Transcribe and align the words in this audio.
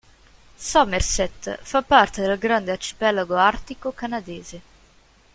Somerset 0.57 1.59
fa 1.61 1.83
parte 1.83 2.23
del 2.23 2.39
grande 2.39 2.71
arcipelago 2.71 3.35
artico 3.35 3.91
canadese. 3.91 4.61